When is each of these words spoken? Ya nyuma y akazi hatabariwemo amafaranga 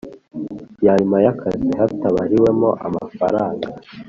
Ya 0.85 0.93
nyuma 0.99 1.17
y 1.23 1.27
akazi 1.33 1.69
hatabariwemo 1.79 2.69
amafaranga 2.87 3.67